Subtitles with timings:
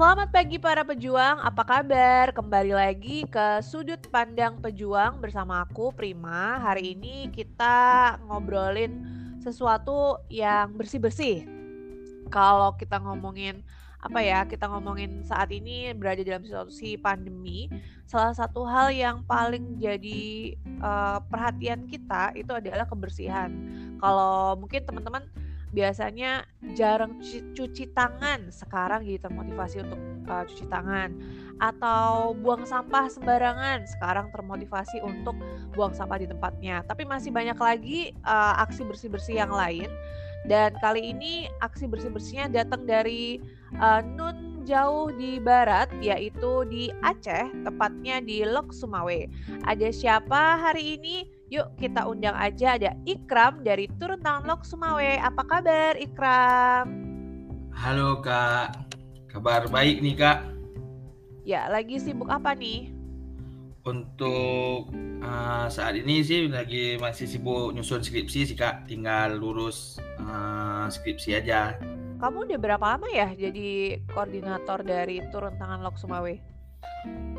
[0.00, 2.32] Selamat pagi para pejuang, apa kabar?
[2.32, 6.56] Kembali lagi ke Sudut Pandang Pejuang bersama aku Prima.
[6.56, 9.04] Hari ini kita ngobrolin
[9.44, 11.44] sesuatu yang bersih-bersih.
[12.32, 13.60] Kalau kita ngomongin
[14.00, 17.68] apa ya, kita ngomongin saat ini berada dalam situasi pandemi,
[18.08, 23.52] salah satu hal yang paling jadi uh, perhatian kita itu adalah kebersihan.
[24.00, 25.28] Kalau mungkin teman-teman
[25.70, 26.42] biasanya
[26.74, 31.14] jarang cuci, cuci tangan sekarang jadi termotivasi untuk uh, cuci tangan.
[31.60, 35.36] Atau buang sampah sembarangan sekarang termotivasi untuk
[35.76, 36.82] buang sampah di tempatnya.
[36.86, 39.86] Tapi masih banyak lagi uh, aksi bersih-bersih yang lain.
[40.48, 43.36] Dan kali ini aksi bersih-bersihnya datang dari
[43.76, 49.28] uh, Nun jauh di barat yaitu di Aceh tepatnya di Lok Sumawe.
[49.68, 55.18] Ada siapa hari ini Yuk kita undang aja ada Ikram dari Turun Tangan Lok Sumawe.
[55.18, 56.86] Apa kabar Ikram?
[57.74, 58.86] Halo Kak,
[59.26, 60.46] kabar baik nih Kak.
[61.42, 62.94] Ya, lagi sibuk apa nih?
[63.82, 64.94] Untuk
[65.26, 71.34] uh, saat ini sih lagi masih sibuk nyusun skripsi sih Kak, tinggal lurus uh, skripsi
[71.34, 71.74] aja.
[72.22, 76.38] Kamu udah berapa lama ya jadi koordinator dari Turun Tangan Lok Sumawe?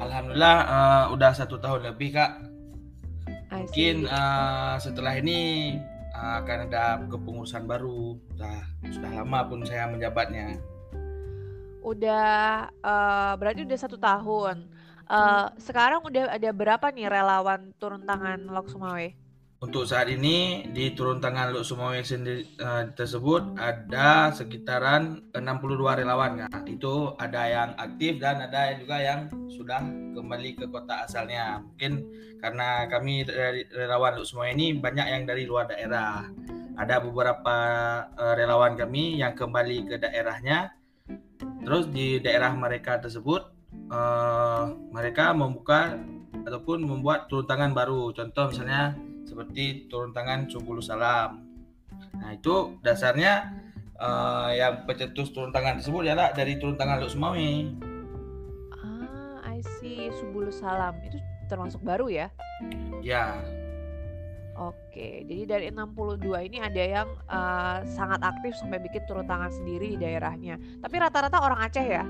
[0.03, 2.50] Alhamdulillah uh, udah satu tahun lebih Kak
[3.61, 5.77] mungkin uh, setelah ini
[6.17, 8.17] uh, akan ada kepengurusan baru.
[8.33, 8.57] Sudah
[8.89, 10.57] sudah lama pun saya menjabatnya.
[11.85, 14.65] Udah uh, berarti udah satu tahun.
[15.11, 19.11] Uh, sekarang udah ada berapa nih relawan turun tangan Lok Sumawe
[19.61, 26.41] untuk saat ini di turun tangan Luk Sumawe sendiri uh, tersebut ada sekitaran 62 relawan
[26.41, 26.49] ya.
[26.65, 29.85] Itu ada yang aktif dan ada juga yang sudah
[30.17, 31.61] kembali ke kota asalnya.
[31.61, 32.01] Mungkin
[32.41, 36.25] karena kami dari relawan Luk Sumawe ini banyak yang dari luar daerah.
[36.81, 37.57] Ada beberapa
[38.17, 40.73] uh, relawan kami yang kembali ke daerahnya.
[41.61, 43.45] Terus di daerah mereka tersebut
[43.93, 46.01] uh, mereka membuka
[46.49, 48.09] ataupun membuat turun tangan baru.
[48.17, 48.97] Contoh misalnya
[49.31, 51.40] seperti turun tangan subulu salam.
[52.19, 53.47] Nah itu dasarnya
[53.96, 57.72] uh, yang pencetus turun tangan tersebut adalah dari turun tangan Luk Sumawi.
[58.75, 61.16] Ah, I see subulu salam itu
[61.47, 62.28] termasuk baru ya?
[63.00, 63.40] Ya.
[64.59, 69.96] Oke, jadi dari 62 ini ada yang uh, sangat aktif sampai bikin turun tangan sendiri
[69.96, 70.59] di daerahnya.
[70.84, 72.06] Tapi rata-rata orang Aceh ya?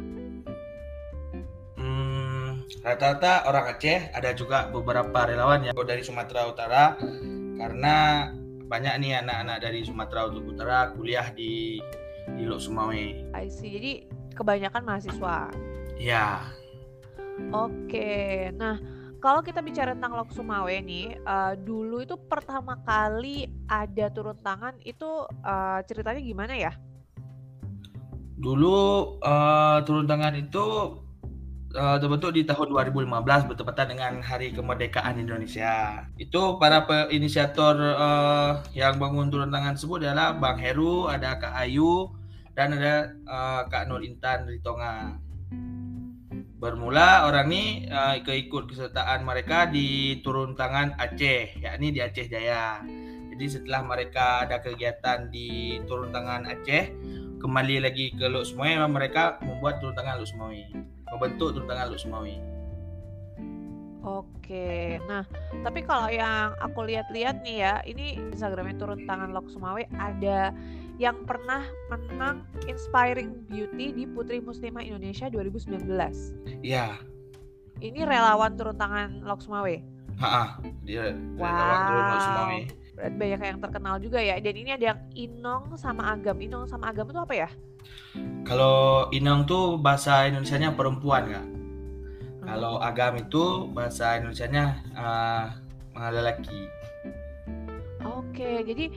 [2.82, 6.98] Rata-rata orang Aceh, ada juga beberapa relawan yang dari Sumatera Utara
[7.62, 8.26] karena
[8.66, 11.78] banyak nih anak-anak dari Sumatera Utara kuliah di
[12.34, 13.06] di Lok Sumawe.
[13.38, 13.70] I see.
[13.70, 13.92] Jadi
[14.34, 15.54] kebanyakan mahasiswa.
[16.02, 16.42] Ya.
[17.54, 18.50] Oke.
[18.58, 18.82] Nah,
[19.22, 24.74] kalau kita bicara tentang Lok Sumawe nih, uh, dulu itu pertama kali ada turun tangan
[24.82, 26.74] itu uh, ceritanya gimana ya?
[28.42, 28.78] Dulu
[29.22, 30.66] uh, turun tangan itu
[31.76, 36.06] uh, terbentuk di tahun 2015 bertepatan dengan Hari Kemerdekaan Indonesia.
[36.20, 42.12] Itu para inisiator uh, yang bangun turun tangan tersebut adalah Bang Heru, ada Kak Ayu,
[42.54, 45.20] dan ada uh, Kak Nur Intan Ritonga.
[46.62, 52.86] Bermula orang ini uh, keikut kesertaan mereka di turun tangan Aceh, yakni di Aceh Jaya.
[53.34, 56.94] Jadi setelah mereka ada kegiatan di turun tangan Aceh,
[57.42, 62.36] kembali lagi ke Luk Semoy, mereka membuat turun tangan Luk Semoy membentuk tuntangan Luk Sumawi.
[64.02, 65.22] Oke, nah
[65.62, 70.50] tapi kalau yang aku lihat-lihat nih ya, ini Instagramnya turun tangan Lok Sumawe ada
[70.98, 75.86] yang pernah menang Inspiring Beauty di Putri Muslimah Indonesia 2019.
[76.66, 76.98] Iya.
[77.78, 79.76] Ini relawan turun tangan Lok Sumawe.
[80.18, 81.46] Ha, dia wow.
[81.46, 82.60] relawan turun Lok Sumawe.
[83.02, 84.38] Banyak yang terkenal juga ya.
[84.38, 86.38] Dan ini ada yang Inong sama Agam.
[86.38, 87.50] Inong sama Agam itu apa ya?
[88.46, 91.46] Kalau inong tuh bahasa Indonesianya perempuan kak.
[91.46, 92.46] Hmm.
[92.46, 95.46] Kalau agam itu bahasa Indonesianya uh,
[96.12, 96.68] lelaki.
[98.02, 98.90] Oke, jadi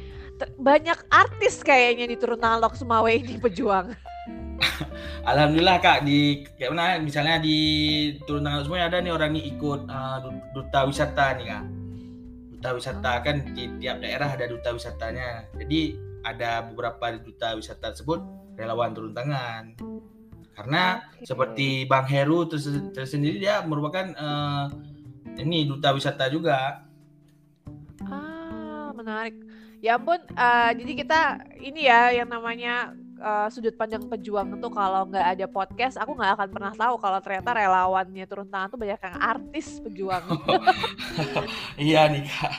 [0.59, 3.93] banyak artis kayaknya di turunan Lok Sumawe ini pejuang.
[5.31, 7.58] Alhamdulillah kak di kayak mana misalnya di
[8.25, 10.19] turunan Lok Sumawe ada nih orang nih ikut uh,
[10.56, 11.64] duta wisata nih kak.
[12.64, 13.25] Duta wisata hmm.
[13.28, 15.52] kan di tiap daerah ada duta wisatanya.
[15.52, 18.25] Jadi ada beberapa duta wisata tersebut
[18.56, 19.76] relawan turun tangan
[20.56, 21.28] karena okay.
[21.28, 24.72] seperti Bang Heru tersendiri dia merupakan uh,
[25.37, 26.88] ini duta wisata juga
[28.08, 29.37] ah menarik
[29.84, 31.20] ya ampun uh, jadi kita
[31.60, 36.38] ini ya yang namanya uh, sudut pandang pejuang itu kalau nggak ada podcast aku nggak
[36.38, 40.25] akan pernah tahu kalau ternyata relawannya turun tangan tuh banyak yang artis pejuang.
[41.75, 42.52] Iya nih kak.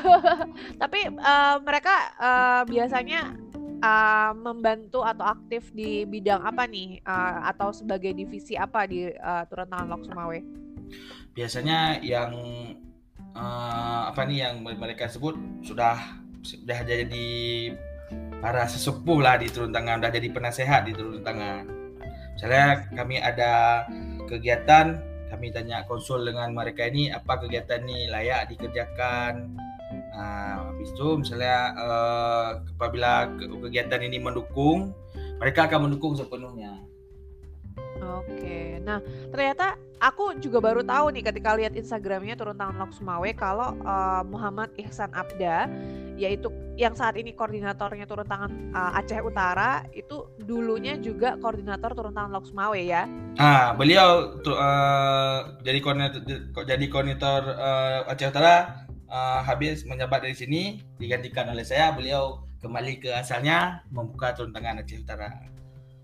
[0.82, 3.36] Tapi uh, mereka uh, biasanya
[3.84, 7.04] uh, membantu atau aktif di bidang apa nih?
[7.04, 10.40] Uh, atau sebagai divisi apa di uh, turun tangan Lok Sumawe?
[11.36, 12.32] Biasanya yang
[13.36, 15.96] uh, apa nih yang mereka sebut sudah
[16.40, 17.28] sudah jadi
[18.40, 21.64] para sesepuh lah di turun tangan, sudah jadi penasehat di turun tangan.
[22.34, 23.84] Misalnya kami ada
[24.26, 24.96] kegiatan,
[25.28, 29.60] kami tanya konsul dengan mereka ini apa kegiatan ini layak dikerjakan,
[29.90, 32.48] Nah, habis itu misalnya uh,
[32.78, 34.94] apabila kegiatan ini mendukung,
[35.42, 36.78] mereka akan mendukung sepenuhnya.
[38.20, 39.00] Oke, nah
[39.32, 44.24] ternyata aku juga baru tahu nih ketika lihat Instagramnya turun tangan Lok Sumawe kalau uh,
[44.28, 45.68] Muhammad Ihsan Abda,
[46.20, 52.12] yaitu yang saat ini koordinatornya turun tangan uh, Aceh Utara, itu dulunya juga koordinator turun
[52.12, 53.08] tangan Lok Sumawe ya?
[53.36, 56.20] Ah, beliau uh, jadi koordinator
[56.64, 63.00] jadi koordinator uh, Aceh Utara uh, habis menjabat dari sini digantikan oleh saya beliau kembali
[63.00, 65.59] ke asalnya membuka turun tangan Aceh Utara.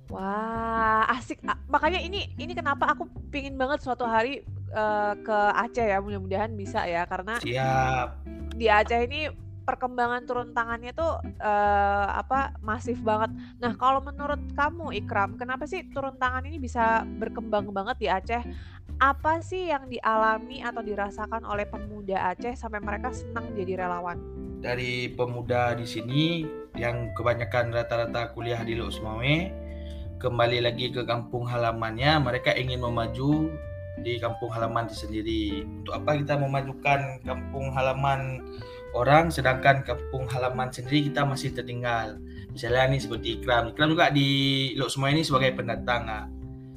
[0.07, 5.99] Wah asik makanya ini ini kenapa aku pingin banget suatu hari uh, ke Aceh ya
[5.99, 8.23] mudah-mudahan bisa ya karena siap
[8.55, 9.27] di Aceh ini
[9.67, 13.35] perkembangan turun tangannya tuh uh, apa masif banget.
[13.59, 18.43] Nah kalau menurut kamu Ikram, kenapa sih turun tangan ini bisa berkembang banget di Aceh?
[18.97, 24.17] apa sih yang dialami atau dirasakan oleh pemuda Aceh sampai mereka senang jadi relawan?
[24.65, 26.49] Dari pemuda di sini
[26.81, 29.53] yang kebanyakan rata-rata kuliah di Lok Sumawe,
[30.17, 33.53] kembali lagi ke kampung halamannya, mereka ingin memaju
[34.01, 35.65] di kampung halaman itu sendiri.
[35.65, 38.45] Untuk apa kita memajukan kampung halaman
[38.93, 42.21] orang sedangkan kampung halaman sendiri kita masih tertinggal.
[42.53, 43.73] Misalnya nih seperti Ikram.
[43.73, 44.29] Ikram juga di
[44.77, 46.09] Lok Sumawe ini sebagai pendatang.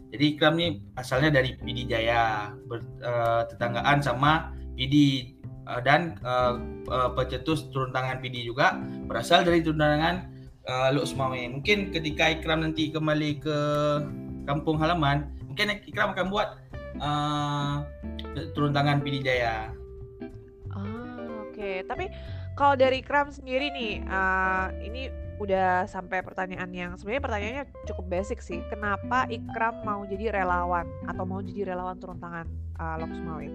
[0.10, 6.56] Jadi Ikram ini asalnya dari PD Jaya, eh, uh, sama uh, eh, dan uh,
[7.16, 8.76] pecetus turun tangan PD juga
[9.08, 10.39] berasal dari turun tangan
[10.69, 11.42] uh, Luk Sumawe.
[11.50, 13.57] Mungkin ketika Ikram nanti kembali ke
[14.45, 16.62] kampung halaman, mungkin Ikram akan buat
[17.01, 17.81] uh,
[18.54, 19.74] turun tangan PD Jaya.
[20.69, 21.57] Ah, oke.
[21.57, 21.81] Okay.
[21.89, 22.13] Tapi
[22.54, 28.39] kalau dari Ikram sendiri nih, uh, ini udah sampai pertanyaan yang sebenarnya pertanyaannya cukup basic
[28.44, 28.62] sih.
[28.69, 32.45] Kenapa Ikram mau jadi relawan atau mau jadi relawan turun tangan
[32.77, 33.50] uh, Lok Sumawe?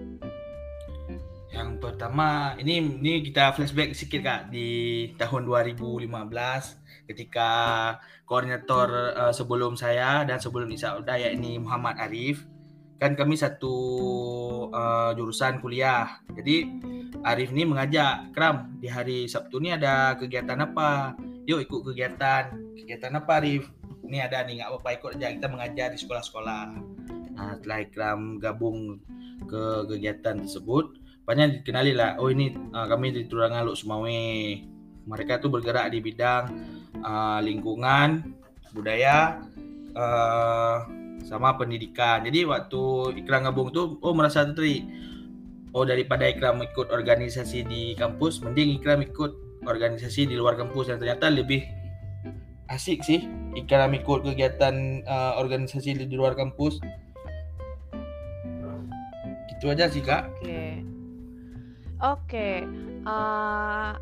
[1.55, 4.67] Yang pertama, ini ini kita flashback sedikit Kak di
[5.15, 6.09] tahun 2015
[7.05, 7.49] ketika
[8.25, 12.45] koordinator uh, sebelum saya dan sebelum Isa Uda yakni Muhammad Arif
[12.95, 13.75] kan kami satu
[14.71, 16.21] uh, jurusan kuliah.
[16.33, 16.65] Jadi
[17.25, 21.15] Arif ini mengajak Kram di hari Sabtu ini ada kegiatan apa?
[21.45, 22.57] yuk ikut kegiatan.
[22.73, 23.69] Kegiatan apa Arif?
[24.05, 25.27] Ini ada nih nggak apa-apa ikut aja.
[25.33, 26.63] Kita mengajar di sekolah-sekolah.
[27.37, 28.97] Nah setelah Ikram gabung
[29.45, 34.21] ke kegiatan tersebut banyak dikenali lah oh ini uh, kami di Turangan Luk Sumawe
[35.05, 36.45] mereka tuh bergerak di bidang
[37.05, 38.33] uh, lingkungan
[38.73, 39.45] budaya
[39.93, 40.83] uh,
[41.21, 42.25] sama pendidikan.
[42.25, 44.83] Jadi waktu Ikram gabung tuh oh merasa tertarik
[45.71, 50.89] oh daripada Ikram ikut organisasi di kampus mending Ikram ikut organisasi di luar kampus.
[50.89, 51.61] Yang ternyata lebih
[52.69, 53.29] asik sih
[53.65, 56.81] ikan ikut kegiatan uh, organisasi di luar kampus.
[59.55, 60.27] Gitu aja sih kak.
[60.27, 60.41] Oke.
[60.41, 60.71] Okay.
[62.01, 62.17] oke.
[62.27, 62.55] Okay.
[63.07, 63.93] uh,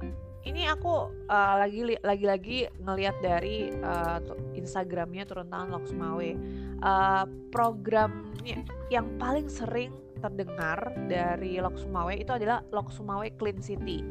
[0.43, 4.19] ini aku uh, lagi lagi lagi ngelihat dari uh,
[4.55, 6.31] Instagramnya turun tangan Lok Sumawe
[6.83, 14.03] uh, programnya yang paling sering terdengar dari Lok Sumawe itu adalah Lok Sumawe Clean City.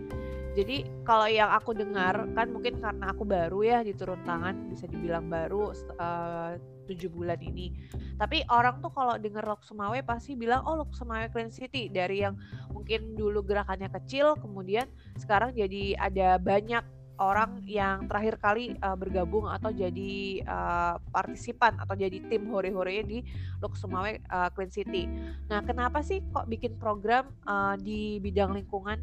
[0.53, 4.85] Jadi kalau yang aku dengar kan mungkin karena aku baru ya di turun tangan bisa
[4.85, 6.61] dibilang baru eh,
[6.93, 7.73] tujuh bulan ini.
[8.21, 12.23] Tapi orang tuh kalau denger Lok Sumawe pasti bilang oh Lok Sumawe Clean City dari
[12.23, 12.37] yang
[12.71, 14.87] mungkin dulu gerakannya kecil kemudian
[15.19, 16.85] sekarang jadi ada banyak
[17.21, 23.23] orang yang terakhir kali uh, bergabung atau jadi uh, partisipan atau jadi tim hore-hore di
[23.63, 25.07] Lok Sumawe uh, Clean City.
[25.47, 28.99] Nah, kenapa sih kok bikin program uh, di bidang lingkungan?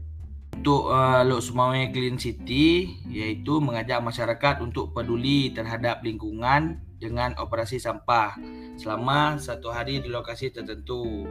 [0.59, 7.79] untuk uh, Lok Sumawe Clean City yaitu mengajak masyarakat untuk peduli terhadap lingkungan dengan operasi
[7.79, 8.35] sampah
[8.75, 11.23] selama satu hari di lokasi tertentu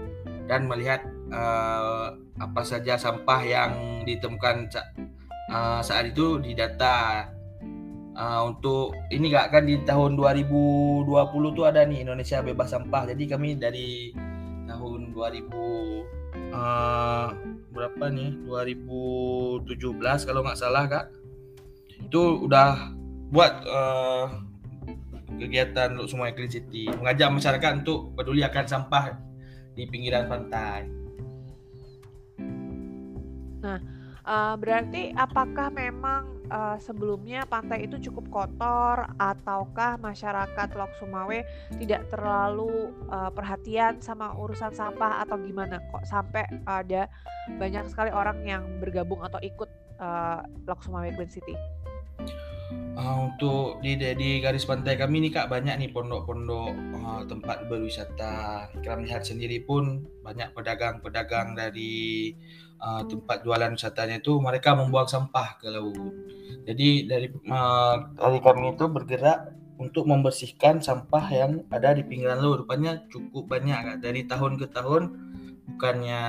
[0.49, 3.71] dan melihat uh, apa saja sampah yang
[4.09, 4.73] ditemukan
[5.53, 7.29] uh, saat itu di data.
[8.19, 11.07] Uh, untuk ini gak kan di tahun 2020
[11.55, 13.07] tuh ada nih Indonesia bebas sampah.
[13.15, 14.11] Jadi kami dari
[14.67, 15.47] tahun 2000
[16.51, 17.29] uh,
[17.71, 18.43] berapa nih?
[18.43, 21.15] 2017 kalau nggak salah kak.
[22.11, 22.91] Itu udah
[23.31, 24.48] buat uh,
[25.39, 29.17] kegiatan untuk semua Clean City mengajak masyarakat untuk peduli akan sampah
[29.79, 30.91] di pinggiran pantai.
[33.63, 33.79] Nah,
[34.27, 41.39] uh, berarti apakah memang uh, sebelumnya pantai itu cukup kotor ataukah masyarakat Lok Sumawe
[41.79, 47.07] tidak terlalu uh, perhatian sama urusan sampah atau gimana kok sampai ada
[47.57, 49.71] banyak sekali orang yang bergabung atau ikut
[50.03, 51.55] uh, Lok Sumawe Clean City?
[52.69, 58.69] Uh, untuk di, di garis pantai kami nih kak banyak nih pondok-pondok uh, tempat berwisata.
[58.77, 62.37] Kita melihat sendiri pun banyak pedagang-pedagang dari
[62.77, 66.13] uh, tempat jualan wisatanya itu mereka membuang sampah ke laut.
[66.69, 72.69] Jadi dari uh, kami itu bergerak untuk membersihkan sampah yang ada di pinggiran laut.
[72.69, 73.99] Rupanya cukup banyak kak.
[74.05, 75.03] Dari tahun ke tahun
[75.73, 76.23] bukannya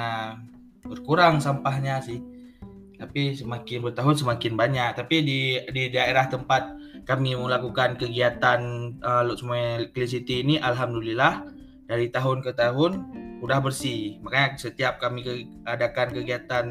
[0.87, 2.38] berkurang sampahnya sih
[2.99, 4.91] tapi semakin bertahun semakin banyak.
[4.99, 5.39] Tapi di
[5.71, 6.75] di daerah tempat
[7.07, 8.59] kami melakukan kegiatan
[8.99, 11.47] uh, semua Clean City ini alhamdulillah
[11.87, 12.91] dari tahun ke tahun
[13.39, 14.19] udah bersih.
[14.19, 16.65] Makanya setiap kami ke, adakan kegiatan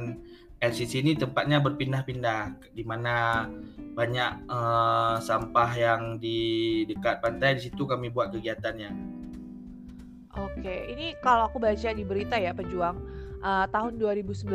[0.61, 2.77] LCC ini tempatnya berpindah-pindah.
[2.77, 3.49] Di mana
[3.97, 9.17] banyak uh, sampah yang di dekat pantai di situ kami buat kegiatannya.
[10.39, 14.49] Oke, ini kalau aku baca di berita ya pejuang uh, tahun 2019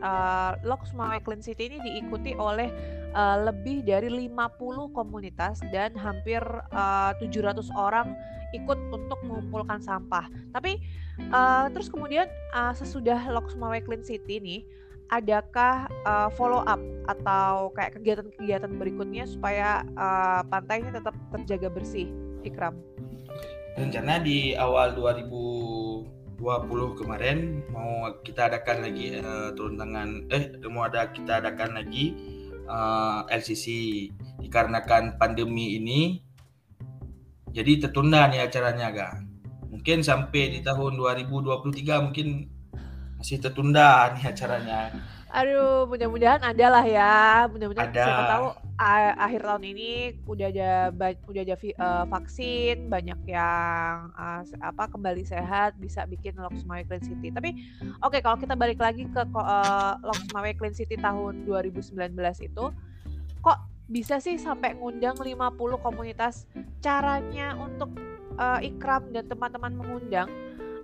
[0.00, 2.68] uh, Lok Sumawe Clean City ini diikuti oleh
[3.16, 6.40] uh, lebih dari 50 komunitas dan hampir
[6.72, 8.16] uh, 700 orang
[8.54, 10.30] ikut untuk mengumpulkan sampah.
[10.54, 10.80] Tapi
[11.32, 14.60] uh, terus kemudian uh, sesudah Lok Sumawe Clean City nih
[15.10, 22.10] adakah uh, follow up atau kayak kegiatan-kegiatan berikutnya supaya uh, pantainya tetap terjaga bersih,
[22.42, 22.74] Ikram?
[23.76, 25.75] Rencana di awal 2000
[26.36, 32.12] 20 kemarin mau kita adakan lagi uh, turun tangan eh mau ada kita adakan lagi
[32.68, 33.66] uh, eh, LCC
[34.44, 36.20] dikarenakan pandemi ini
[37.56, 39.12] jadi tertunda nih acaranya agak
[39.72, 42.56] mungkin sampai di tahun 2023 mungkin
[43.16, 44.92] masih tertunda nih acaranya.
[45.32, 47.46] Aduh, mudah-mudahan ada lah ya.
[47.50, 49.90] Mudah-mudahan siapa tahu akhir tahun ini
[50.28, 50.72] udah ada
[51.24, 57.00] udah ada uh, vaksin, banyak yang uh, apa kembali sehat, bisa bikin Lok Sumawe Clean
[57.00, 57.32] City.
[57.32, 57.56] Tapi
[58.04, 61.96] oke okay, kalau kita balik lagi ke uh, Lok Sumawe Clean City tahun 2019
[62.44, 62.64] itu
[63.40, 66.44] kok bisa sih sampai ngundang 50 komunitas?
[66.84, 67.96] Caranya untuk
[68.36, 70.28] uh, Ikram dan teman-teman mengundang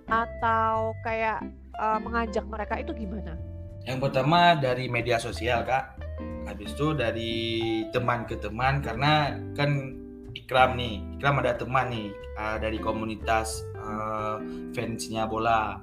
[0.09, 1.45] atau kayak
[1.77, 3.37] uh, mengajak mereka itu gimana?
[3.83, 5.92] Yang pertama dari media sosial kak,
[6.47, 7.33] habis itu dari
[7.91, 9.99] teman ke teman karena kan
[10.33, 12.09] Ikram nih, Ikram ada teman nih
[12.41, 14.41] uh, dari komunitas uh,
[14.73, 15.77] fansnya bola.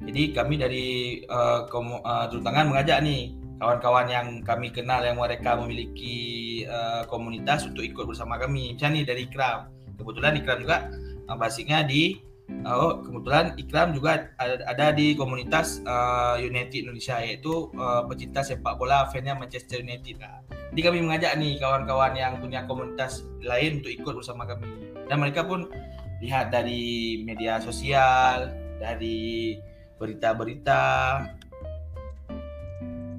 [0.00, 0.88] Jadi kami dari
[1.28, 6.16] uh, uh, mengajak nih kawan-kawan yang kami kenal yang mereka memiliki
[6.64, 8.72] uh, komunitas untuk ikut bersama kami.
[8.72, 9.68] Misalnya nih dari Ikram,
[10.00, 10.88] kebetulan Ikram juga
[11.28, 12.16] uh, basicnya di
[12.60, 19.08] Oh, kebetulan Ikram juga ada di komunitas uh, United Indonesia yaitu uh, pecinta sepak bola
[19.08, 20.20] fansnya Manchester United.
[20.20, 20.44] Nah,
[20.76, 24.68] jadi kami mengajak nih kawan-kawan yang punya komunitas lain untuk ikut bersama kami.
[25.08, 25.72] Dan mereka pun
[26.20, 29.56] lihat dari media sosial, dari
[29.96, 30.84] berita-berita.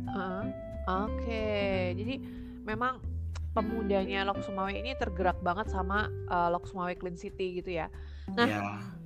[0.05, 0.45] Uh,
[0.85, 1.97] Oke, okay.
[1.97, 2.21] jadi
[2.61, 3.01] memang
[3.57, 7.89] pemudanya Lok Sumawe ini tergerak banget sama uh, Lok Sumawe Clean City gitu ya.
[8.37, 9.00] Nah, yeah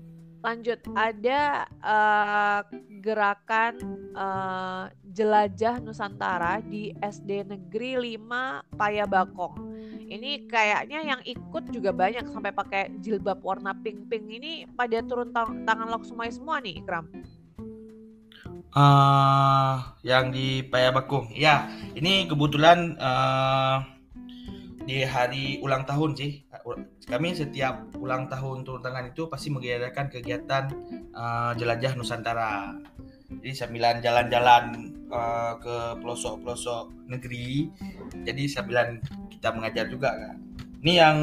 [0.46, 2.62] lanjut ada uh,
[3.02, 3.74] gerakan
[4.14, 9.58] uh, jelajah Nusantara di SD Negeri 5 Payabakong.
[10.06, 15.66] Ini kayaknya yang ikut juga banyak sampai pakai jilbab warna pink-pink ini pada turun tang
[15.66, 17.10] tangan Lok Sumai semua nih Ikram.
[18.75, 21.34] Uh, yang di Payabakong.
[21.34, 23.82] Ya, ini kebetulan uh,
[24.86, 26.45] di hari ulang tahun sih
[27.06, 30.66] kami setiap ulang tahun turun tangan itu pasti mengadakan kegiatan
[31.14, 32.74] uh, jelajah Nusantara.
[33.26, 37.70] Jadi sambilan jalan-jalan uh, ke pelosok-pelosok negeri,
[38.26, 40.38] jadi sambilan kita mengajar juga kan.
[40.86, 41.18] Ini yang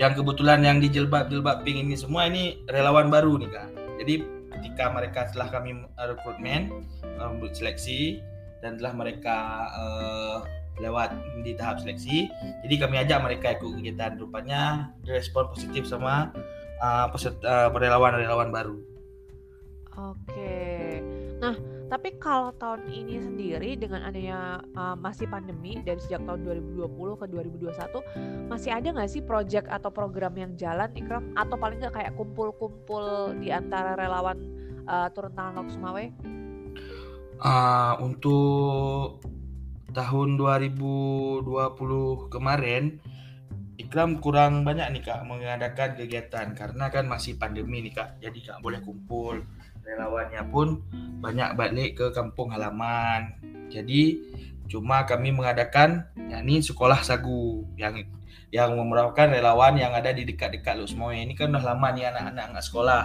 [0.00, 3.68] yang kebetulan yang di jilbab-jilbab pink ini semua ini relawan baru nih kak.
[4.00, 4.14] Jadi
[4.56, 6.72] ketika mereka setelah kami rekrutmen,
[7.20, 8.24] um, seleksi
[8.64, 10.40] dan telah mereka uh,
[10.80, 12.28] lewat di tahap seleksi.
[12.66, 14.16] Jadi kami ajak mereka ikut kegiatan.
[14.20, 16.32] Rupanya respon positif sama
[16.80, 18.76] uh, peserta uh, relawan-relawan baru.
[19.96, 21.00] Oke.
[21.40, 21.56] Nah,
[21.86, 27.24] tapi kalau tahun ini sendiri dengan adanya uh, masih pandemi dari sejak tahun 2020 ke
[27.30, 32.12] 2021 masih ada nggak sih project atau program yang jalan Ikram atau paling nggak kayak
[32.18, 34.36] kumpul-kumpul di antara relawan
[34.84, 36.04] uh, turun tangan Lok Sumawe?
[37.36, 39.20] Uh, untuk
[39.96, 41.48] tahun 2020
[42.28, 43.00] kemarin
[43.76, 48.58] Ikram kurang banyak nih kak mengadakan kegiatan karena kan masih pandemi nih kak jadi kak
[48.60, 49.40] boleh kumpul
[49.84, 50.84] relawannya pun
[51.24, 53.36] banyak balik ke kampung halaman
[53.72, 54.20] jadi
[54.66, 58.02] Cuma kami mengadakan yakni sekolah sagu yang
[58.50, 61.14] yang merupakan relawan yang ada di dekat-dekat lu semua.
[61.14, 63.04] Ini kan udah lama nih anak-anak nggak sekolah.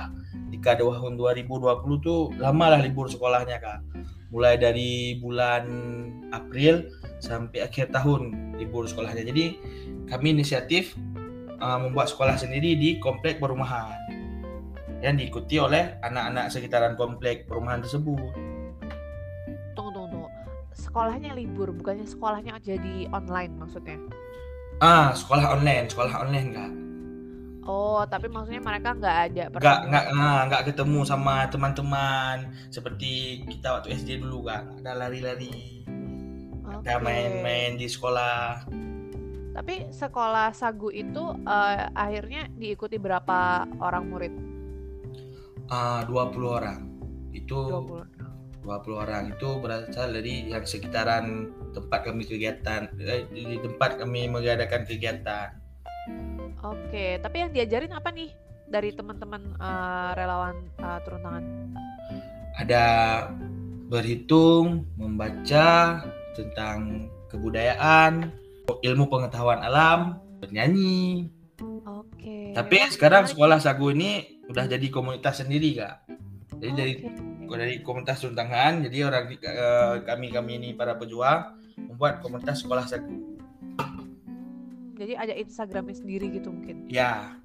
[0.49, 3.79] Di tahun 2020 tuh lama lah libur sekolahnya kak.
[4.31, 5.67] Mulai dari bulan
[6.31, 6.87] April
[7.19, 9.27] sampai akhir tahun libur sekolahnya.
[9.27, 9.59] Jadi
[10.07, 10.95] kami inisiatif
[11.59, 13.95] uh, membuat sekolah sendiri di komplek perumahan
[15.01, 18.31] yang diikuti oleh anak-anak sekitaran komplek perumahan tersebut.
[19.75, 20.29] Tunggu, tunggu, tunggu.
[20.71, 23.99] Sekolahnya libur, bukannya sekolahnya jadi online maksudnya?
[24.79, 26.71] Ah, sekolah online, sekolah online enggak.
[27.61, 33.77] Oh, tapi maksudnya mereka nggak ada Enggak, enggak, nah, enggak ketemu sama teman-teman seperti kita
[33.77, 34.73] waktu SD dulu kan.
[34.81, 35.85] Ada lari-lari.
[36.65, 38.65] Ada main-main di sekolah.
[39.51, 44.33] Tapi sekolah sagu itu uh, akhirnya diikuti berapa orang murid?
[45.69, 46.79] Uh, 20 orang.
[47.29, 48.21] Itu 20
[48.61, 54.85] 20 orang itu berasal dari yang sekitaran tempat kami kegiatan eh, di tempat kami mengadakan
[54.85, 55.60] kegiatan.
[56.61, 58.29] Oke, tapi yang diajarin apa nih
[58.69, 61.43] dari teman-teman uh, relawan uh, turun tangan?
[62.61, 62.85] Ada
[63.89, 65.99] berhitung, membaca
[66.37, 68.29] tentang kebudayaan,
[68.85, 71.33] ilmu pengetahuan alam, bernyanyi.
[71.81, 72.53] Oke.
[72.53, 76.05] Tapi sekarang sekolah sagu ini udah jadi komunitas sendiri kak.
[76.61, 76.77] Jadi okay.
[76.77, 76.93] dari
[77.51, 83.30] dari komunitas tuntangan jadi orang uh, kami kami ini para pejuang membuat komunitas sekolah sagu
[85.01, 86.85] jadi ada instagramnya sendiri gitu mungkin?
[86.85, 87.41] Ya.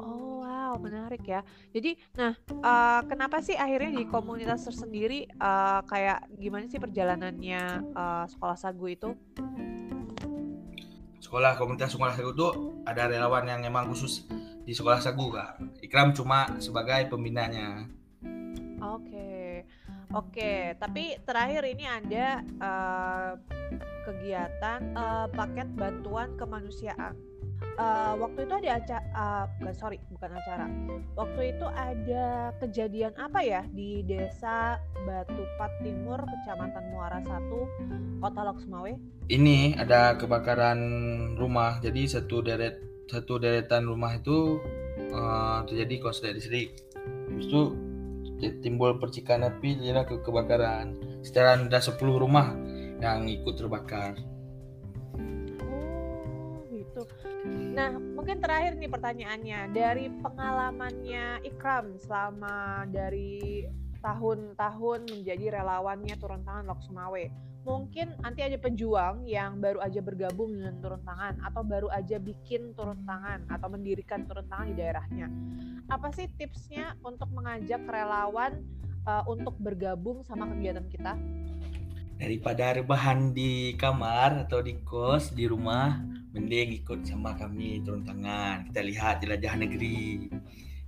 [0.00, 1.44] Oh wow menarik ya.
[1.76, 2.32] Jadi nah
[2.64, 8.88] uh, kenapa sih akhirnya di komunitas tersendiri uh, kayak gimana sih perjalanannya uh, sekolah sagu
[8.88, 9.12] itu?
[11.20, 12.48] Sekolah komunitas sekolah sagu itu
[12.88, 14.24] ada relawan yang emang khusus
[14.64, 15.60] di sekolah sagu kak.
[15.84, 17.84] Ikram cuma sebagai pembinanya.
[18.82, 19.62] Oke,
[20.10, 20.74] oke.
[20.78, 22.26] Tapi terakhir ini ada
[22.62, 23.30] uh,
[24.06, 27.18] kegiatan uh, paket bantuan kemanusiaan.
[27.76, 30.66] Uh, waktu itu ada acara, uh, bukan sorry, bukan acara.
[31.16, 37.68] Waktu itu ada kejadian apa ya di desa Batupat Timur, Kecamatan Muara Satu,
[38.20, 38.92] Kota Loksmawe?
[39.28, 40.80] Ini ada kebakaran
[41.36, 41.80] rumah.
[41.80, 44.60] Jadi satu deret satu deretan rumah itu
[45.12, 46.76] uh, terjadi konslet listrik.
[47.36, 47.76] Itu
[48.60, 50.92] timbul percikan api jadi ke kebakaran
[51.24, 52.52] secara ada 10 rumah
[53.00, 54.16] yang ikut terbakar
[55.64, 57.02] oh gitu
[57.76, 63.68] nah mungkin terakhir nih pertanyaannya dari pengalamannya Ikram selama dari
[64.00, 67.26] tahun-tahun menjadi relawannya turun tangan Lok Sumawe
[67.66, 72.70] mungkin nanti ada pejuang yang baru aja bergabung dengan turun tangan atau baru aja bikin
[72.78, 75.26] turun tangan atau mendirikan turun tangan di daerahnya.
[75.90, 78.62] Apa sih tipsnya untuk mengajak relawan
[79.02, 81.18] uh, untuk bergabung sama kegiatan kita?
[82.16, 86.00] Daripada rebahan di kamar atau di kos di rumah,
[86.32, 88.72] mending ikut sama kami turun tangan.
[88.72, 90.32] Kita lihat jelajah negeri.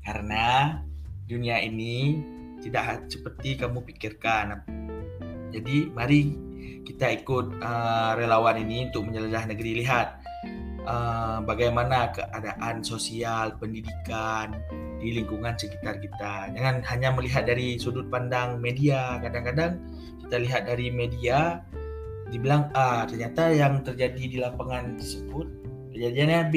[0.00, 0.80] Karena
[1.28, 2.16] dunia ini
[2.64, 4.64] tidak seperti kamu pikirkan.
[5.52, 6.32] Jadi mari
[6.88, 10.24] kita ikut uh, relawan ini untuk menjelajah negeri lihat
[10.88, 14.56] uh, bagaimana keadaan sosial pendidikan
[14.98, 16.50] di lingkungan sekitar kita.
[16.52, 19.18] Jangan hanya melihat dari sudut pandang media.
[19.22, 19.78] Kadang-kadang
[20.26, 21.62] kita lihat dari media
[22.28, 25.46] dibilang ah ternyata yang terjadi di lapangan tersebut
[25.94, 26.54] kejadiannya B.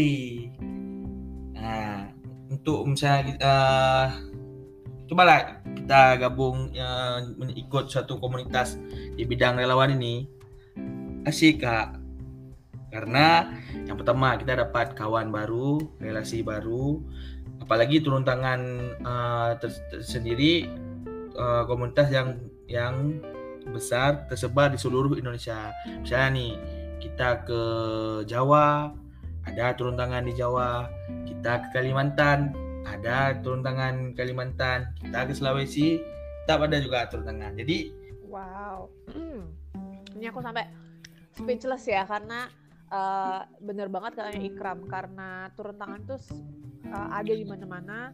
[1.56, 2.12] Nah
[2.51, 4.08] untuk misalnya uh,
[5.08, 7.23] cobalah kita gabung uh,
[7.56, 8.75] ikut suatu komunitas
[9.15, 10.27] di bidang relawan ini.
[11.23, 12.01] Asik kak.
[12.91, 13.47] Karena
[13.88, 16.99] yang pertama kita dapat kawan baru relasi baru
[17.71, 18.60] apalagi turun tangan
[18.99, 20.67] uh, tersendiri
[21.39, 22.36] uh, komunitas yang
[22.67, 23.23] yang
[23.71, 25.71] besar tersebar di seluruh Indonesia.
[26.03, 26.51] Misalnya nih
[26.99, 27.63] kita ke
[28.27, 28.91] Jawa
[29.47, 30.91] ada turun tangan di Jawa
[31.23, 32.51] kita ke Kalimantan
[32.84, 36.03] ada turun tangan Kalimantan kita ke Sulawesi
[36.43, 37.55] kita ada juga turun tangan.
[37.55, 37.88] Jadi
[38.27, 38.84] wow.
[40.12, 40.67] Ini aku sampai
[41.39, 42.51] speechless ya karena
[42.91, 46.19] uh, bener banget katanya Ikram karena turun tangan tuh
[46.91, 48.12] uh, ada di mana-mana.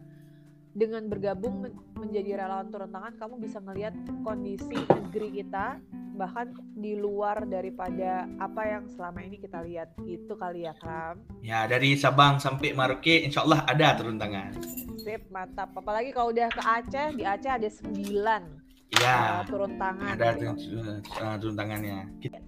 [0.78, 5.82] Dengan bergabung men menjadi relawan turun tangan kamu bisa melihat kondisi negeri kita
[6.18, 9.90] bahkan di luar daripada apa yang selama ini kita lihat.
[10.06, 11.18] Itu kali ya Kram.
[11.42, 14.54] Ya dari Sabang sampai Maroke insya Allah ada turun tangan.
[15.02, 15.74] Sip mantap.
[15.74, 20.16] Apalagi kalau udah ke Aceh di Aceh ada sembilan ya turun tangan.
[20.16, 20.44] Ada gitu.
[20.56, 21.98] turun, uh, turun tangannya.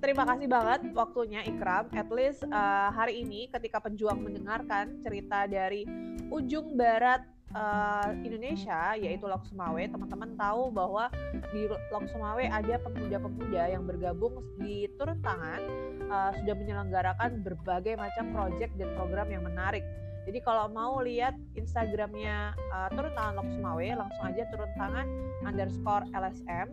[0.00, 1.92] Terima kasih banget waktunya Ikram.
[1.92, 5.84] At least uh, hari ini ketika penjuang mendengarkan cerita dari
[6.32, 11.12] ujung barat uh, Indonesia yaitu Lok Sumawe, teman-teman tahu bahwa
[11.52, 15.60] di Lok Sumawe ada pemuda-pemuda yang bergabung di turun tangan
[16.08, 19.84] uh, sudah menyelenggarakan berbagai macam proyek dan program yang menarik
[20.28, 25.06] jadi kalau mau lihat Instagramnya uh, turun tangan Lok Sumawe, langsung aja turun tangan
[25.48, 26.68] underscore LSM.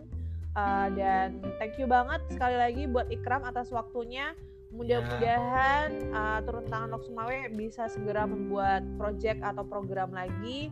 [0.58, 4.34] Uh, dan thank you banget sekali lagi buat Ikram atas waktunya.
[4.68, 10.68] Mudah-mudahan uh, turun tangan Lok Sumawe bisa segera membuat project atau program lagi.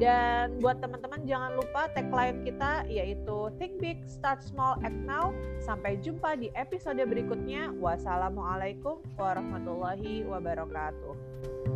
[0.00, 5.32] Dan buat teman-teman jangan lupa tagline kita yaitu Think Big, Start Small, Act Now.
[5.60, 7.72] Sampai jumpa di episode berikutnya.
[7.76, 11.69] Wassalamualaikum warahmatullahi wabarakatuh.